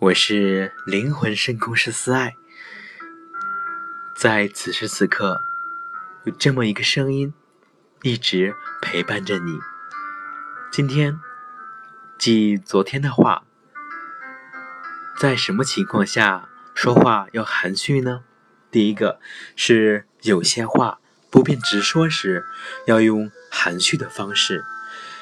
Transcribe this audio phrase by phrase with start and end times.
[0.00, 2.34] 我是灵魂深空师思爱，
[4.16, 5.42] 在此时此刻，
[6.24, 7.34] 有这么一个声音，
[8.00, 9.58] 一直陪伴着你。
[10.72, 11.20] 今天，
[12.18, 13.42] 记昨天的话，
[15.18, 18.22] 在什么情况下说话要含蓄呢？
[18.70, 19.20] 第一个
[19.54, 20.98] 是有些话
[21.30, 22.46] 不便直说时，
[22.86, 24.64] 要用含蓄的方式。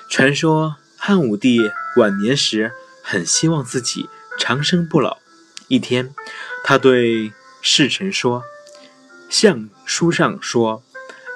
[0.09, 2.71] 传说汉武帝晚年时，
[3.03, 4.09] 很希望自己。
[4.49, 5.19] 长生不老。
[5.67, 6.15] 一天，
[6.65, 8.45] 他对侍臣说
[9.29, 10.83] ：“相书上说，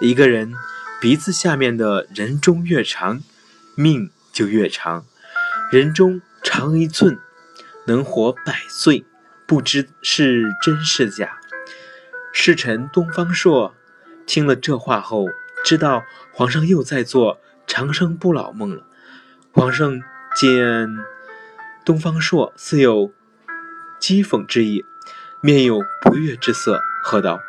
[0.00, 0.54] 一个人
[0.98, 3.20] 鼻子下面的人中越长，
[3.74, 5.04] 命就越长。
[5.70, 7.18] 人中长一寸，
[7.86, 9.04] 能活百岁。
[9.46, 11.38] 不知是真是假。”
[12.32, 13.74] 侍臣东方朔
[14.24, 15.26] 听了这话后，
[15.62, 16.02] 知道
[16.32, 18.86] 皇上又在做长生不老梦了。
[19.52, 20.00] 皇上
[20.34, 20.88] 见。
[21.84, 23.12] 东方朔似有
[24.00, 24.84] 讥讽之意，
[25.40, 27.40] 面有不悦之色，喝道：“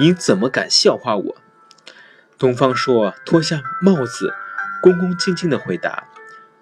[0.00, 1.36] 你怎么敢笑话我？”
[2.36, 4.34] 东方朔脱下帽子，
[4.82, 6.08] 恭恭敬敬地回答：“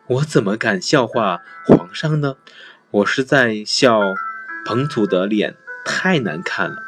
[0.08, 2.36] 我怎么敢笑话皇上呢？
[2.90, 4.00] 我是在笑
[4.66, 6.82] 彭祖的脸太难看了。”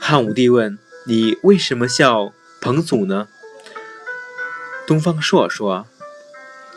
[0.00, 0.78] 汉武帝问
[1.08, 3.26] ：“你为什么笑彭祖呢？”
[4.86, 5.88] 东方朔说。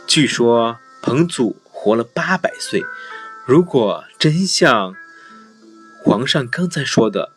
[0.07, 2.81] 据说彭祖活了八百岁，
[3.45, 4.95] 如果真像
[6.01, 7.33] 皇上刚才说的，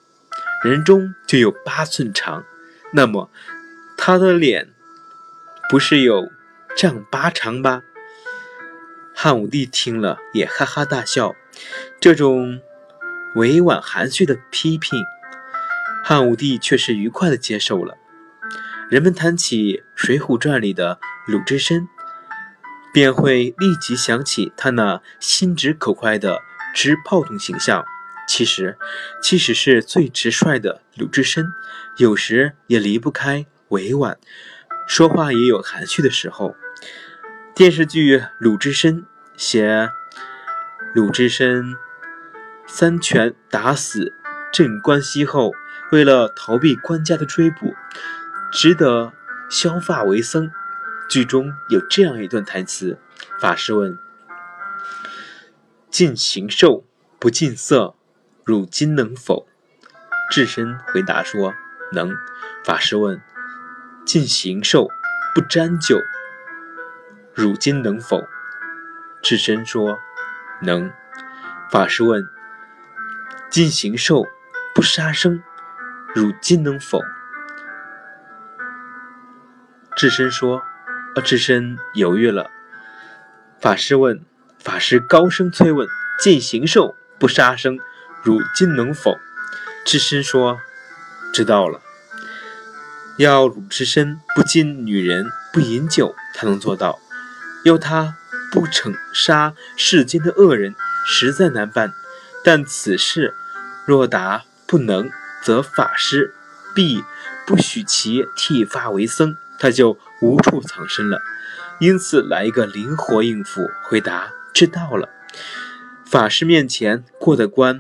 [0.65, 2.45] 人中就有八寸长，
[2.93, 3.29] 那么
[3.97, 4.69] 他的脸
[5.69, 6.31] 不是有
[6.77, 7.83] 丈八长吧？
[9.17, 11.35] 汉武帝听了也哈哈大笑，
[12.01, 12.61] 这种
[13.35, 15.03] 委婉含蓄的批评，
[16.05, 17.97] 汉武帝却是愉快的接受了。
[18.89, 21.89] 人们谈起《水浒传》里的鲁智深。
[22.93, 26.41] 便会立即想起他那心直口快的
[26.75, 27.85] 直炮筒形象。
[28.29, 28.79] 其实，
[29.21, 31.53] 即使是最直率的鲁智深，
[31.97, 34.19] 有时也离不开委婉，
[34.87, 36.55] 说话也有含蓄的时候。
[37.55, 39.03] 电视剧《鲁智深》
[39.37, 39.91] 写
[40.95, 41.75] 鲁智深
[42.67, 44.15] 三拳打死
[44.53, 45.53] 镇关西后，
[45.91, 47.75] 为了逃避官家的追捕，
[48.53, 49.13] 只得
[49.51, 50.53] 削发为僧。
[51.11, 53.01] 剧中有这样一段台词：
[53.41, 53.99] 法师问
[55.91, 56.85] ：“尽形寿
[57.19, 57.97] 不尽色，
[58.45, 59.49] 汝今能否？”
[60.31, 61.53] 智深回答说
[61.93, 62.13] ：“能。”
[62.65, 63.21] 法师问
[64.07, 64.89] ：“尽形寿
[65.35, 65.99] 不沾酒，
[67.35, 68.23] 汝今能否？”
[69.21, 69.99] 智深说
[70.63, 70.93] ：“能。”
[71.73, 72.25] 法师问
[73.51, 74.29] ：“尽形寿
[74.73, 75.43] 不杀生，
[76.15, 77.01] 汝今能否？”
[79.97, 80.63] 智深说。
[81.17, 82.51] 而智深犹豫了。
[83.61, 84.21] 法师问
[84.59, 85.89] ：“法师高声催问，
[86.19, 87.79] 尽形寿不杀生，
[88.23, 89.19] 汝今能否？”
[89.85, 90.61] 智深说
[91.33, 91.81] ：“知道了。
[93.19, 96.99] 要鲁智深不近女人，不饮酒，才能做到；
[97.65, 98.17] 要他
[98.53, 100.75] 不惩杀世间的恶人，
[101.07, 101.93] 实在难办。
[102.43, 103.35] 但此事
[103.85, 105.11] 若答不能，
[105.43, 106.35] 则法师
[106.75, 107.05] 必
[107.47, 111.21] 不许其剃发为僧。”他就无处藏身了，
[111.79, 115.09] 因此来一个灵活应付，回答知道了。
[116.07, 117.79] 法师面前过的关，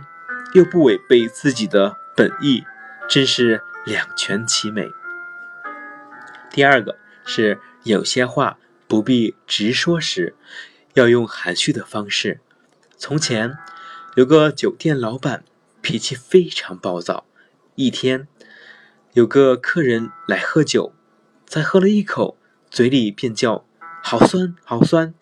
[0.53, 2.65] 又不违背自己的本意，
[3.09, 4.89] 真是两全其美。
[6.51, 10.37] 第二个是有些话不必直说时，
[10.95, 12.41] 要用含蓄的方式。
[12.99, 13.57] 从前
[14.17, 15.43] 有个酒店老板，
[15.81, 17.25] 脾气非常暴躁。
[17.75, 18.29] 一天，
[19.15, 20.93] 有个客人来喝酒。
[21.51, 22.39] 才喝了一口，
[22.71, 23.67] 嘴里便叫
[24.05, 25.13] “好酸，好酸”。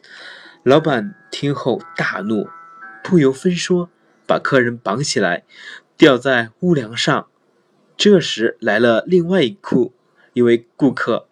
[0.63, 2.51] 老板听后大怒，
[3.03, 3.89] 不由分说，
[4.27, 5.45] 把客人绑起来，
[5.97, 7.29] 吊在屋梁上。
[7.97, 9.95] 这时来了另外一库
[10.35, 11.29] 一位顾客，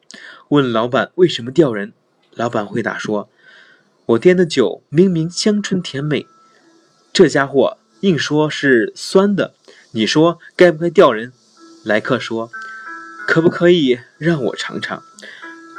[0.49, 1.93] 问老板为什么吊人。
[2.31, 3.29] 老板回答说
[4.07, 6.27] ：“我店的酒明明香醇甜美，
[7.13, 9.53] 这家伙硬说是酸的，
[9.91, 11.35] 你说该不该吊人？”
[11.85, 12.51] 来客说。
[13.27, 15.03] 可不可以让我尝尝？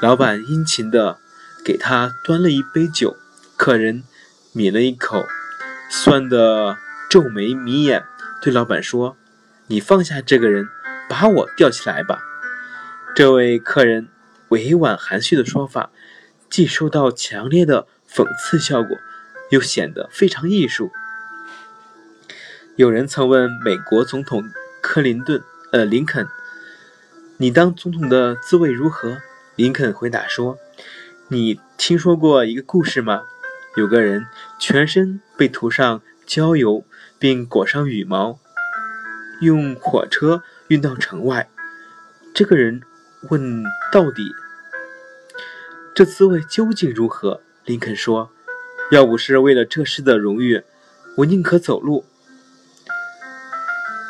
[0.02, 1.18] 老板殷勤地
[1.66, 3.16] 给他端了一杯酒，
[3.56, 4.04] 客人
[4.54, 5.26] 抿了一口，
[5.90, 6.78] 酸得
[7.10, 8.04] 皱眉眯眼，
[8.42, 9.18] 对老板说
[9.68, 10.68] ：“你放下这个人，
[11.10, 12.20] 把我吊起来吧。”
[13.16, 14.10] 这位客人
[14.50, 15.90] 委婉含蓄的说法，
[16.50, 18.98] 既受到强烈的讽刺效果，
[19.50, 20.92] 又显得非常艺术。
[22.76, 24.44] 有人曾问美国总统
[24.82, 25.42] 克林顿，
[25.72, 26.28] 呃，林肯。
[27.40, 29.22] 你当总统的滋味如何？
[29.56, 30.58] 林肯回答说
[31.30, 33.26] ：“你听说过一个故事吗？
[33.76, 34.26] 有个人
[34.60, 36.84] 全身被涂上焦油，
[37.20, 38.40] 并裹上羽毛，
[39.42, 41.48] 用火车运到城外。
[42.34, 42.82] 这个人
[43.30, 43.64] 问
[43.94, 44.32] ：“到底
[45.94, 48.32] 这滋味究竟如何？”林肯说
[48.90, 50.64] ：“要不是为了这事的荣誉，
[51.18, 52.04] 我宁可走路。”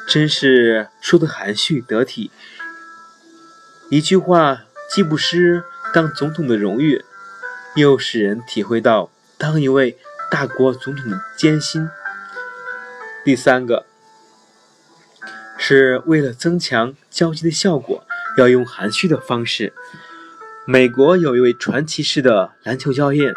[0.07, 2.31] 真是说的含蓄得体。
[3.89, 5.63] 一句话既不失
[5.93, 7.05] 当总统的荣誉，
[7.75, 9.97] 又使人体会到当一位
[10.29, 11.87] 大国总统的艰辛。
[13.23, 13.85] 第三个
[15.57, 18.03] 是为了增强交际的效果，
[18.37, 19.71] 要用含蓄的方式。
[20.65, 23.33] 美国有一位传奇式的篮球教练，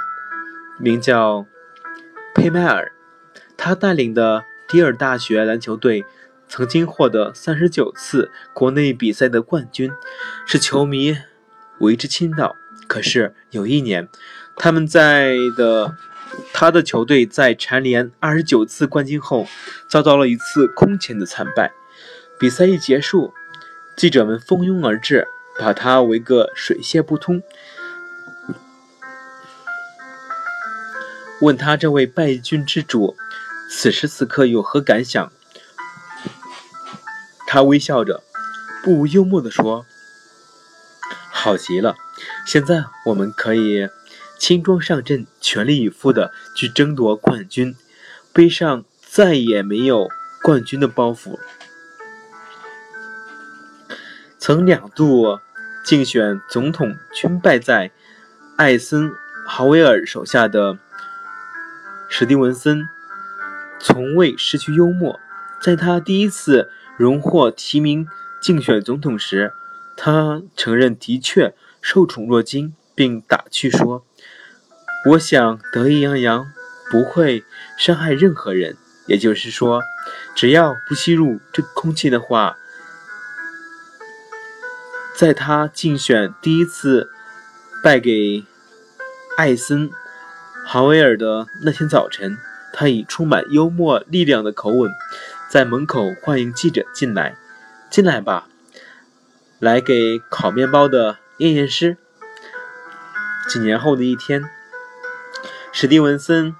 [0.79, 1.47] 名叫
[2.35, 2.91] 佩迈尔，
[3.57, 6.05] 他带领的迪尔大学篮球队。
[6.51, 9.93] 曾经获得三十九次国内比赛的冠军，
[10.45, 11.17] 是球迷
[11.79, 12.57] 为之倾倒。
[12.89, 14.09] 可是有一年，
[14.57, 15.95] 他们在的
[16.53, 19.47] 他的球队在蝉联二十九次冠军后，
[19.89, 21.73] 遭到了一次空前的惨败。
[22.41, 23.33] 比赛一结束，
[23.97, 27.41] 记者们蜂拥而至，把他围个水泄不通，
[31.41, 33.17] 问他这位败军之主，
[33.71, 35.31] 此时此刻有何感想？
[37.53, 38.23] 他微笑着，
[38.85, 39.85] 不无幽默地说
[41.33, 41.97] ：“好极了，
[42.47, 43.89] 现在我们可以
[44.39, 47.75] 轻装上阵，全力以赴地去争夺冠军，
[48.33, 50.09] 背上再也没有
[50.45, 51.41] 冠军的包袱。”
[54.39, 55.41] 曾两度
[55.85, 57.91] 竞选总统均败在
[58.57, 59.11] 艾森
[59.45, 60.79] 豪威尔手下的
[62.09, 62.89] 史蒂文森，
[63.81, 65.19] 从未失去幽默，
[65.63, 66.71] 在他第一次。
[66.99, 68.07] 荣获提名
[68.43, 69.55] 竞选总统时，
[69.97, 74.05] 他承认的确受宠若惊，并打趣说
[75.09, 76.53] ：“我想得意洋洋
[76.91, 77.43] 不会
[77.79, 78.77] 伤害任何人。
[79.07, 79.81] 也就是说，
[80.35, 82.59] 只要不吸入这空气的话。”
[85.17, 87.09] 在他竞选第一次
[87.83, 88.45] 败给
[89.39, 89.91] 艾森
[90.67, 92.37] 豪威尔的那天早晨，
[92.75, 94.91] 他以充满幽默力量的口吻。
[95.51, 97.37] 在门口欢迎记者进来，
[97.91, 98.47] 进来吧，
[99.59, 101.97] 来给烤面包的验验尸。
[103.49, 104.45] 几年后的一天，
[105.73, 106.55] 史蒂文森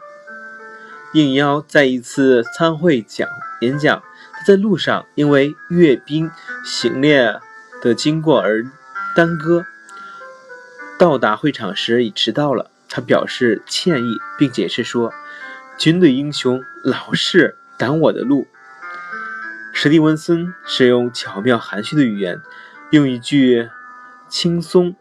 [1.13, 3.29] 应邀在一次参会讲
[3.61, 4.03] 演讲。
[4.33, 6.29] 他在路上因为阅兵
[6.65, 7.39] 行列
[7.81, 8.65] 的经过而
[9.15, 9.67] 耽搁，
[10.99, 12.73] 到达会场时已迟到了。
[12.89, 15.15] 他表示歉意，并解释说
[15.79, 18.49] ：“军队英雄老是挡我的路。”
[19.83, 22.43] 史蒂文森使用巧妙含蓄的语言，
[22.91, 23.71] 用一句
[24.29, 24.95] 轻松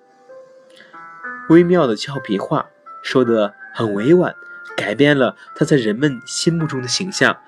[1.50, 2.70] 微妙的俏皮话，
[3.04, 4.34] 说得很委婉，
[4.78, 7.42] 改变了他在人们心目中的形象，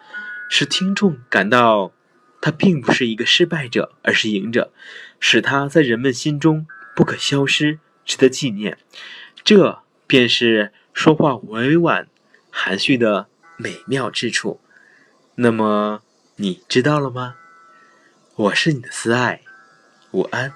[0.50, 1.94] 使听众感到
[2.42, 4.74] 他并不是一个失败者，而是赢者，
[5.22, 8.78] 使他在人们心中不可消失，值得纪念。
[9.46, 12.10] 这便是说话委婉
[12.50, 14.60] 含蓄的美妙之处。
[15.36, 16.02] 那么。
[16.42, 17.36] 你知道了吗？
[18.36, 19.42] 我是你的思爱，
[20.10, 20.52] 午安。